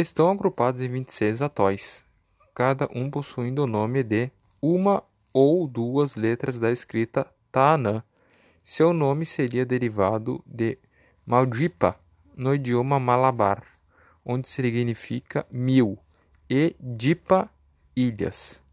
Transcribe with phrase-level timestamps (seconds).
[0.00, 2.04] estão agrupados em 26 atóis,
[2.54, 4.30] cada um possuindo o nome de
[4.60, 5.02] uma
[5.32, 8.02] ou duas letras da escrita Taanã.
[8.62, 10.78] Seu nome seria derivado de
[11.24, 11.98] Maldipa,
[12.36, 13.62] no idioma malabar,
[14.24, 15.98] onde significa mil,
[16.50, 17.48] e Dipa,
[17.94, 18.65] ilhas.